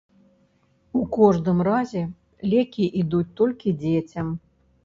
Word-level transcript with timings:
У 0.99 1.01
кожным 1.17 1.59
разе, 1.69 2.03
лекі 2.55 2.89
ідуць 3.03 3.29
толькі 3.43 3.77
дзецям. 3.85 4.37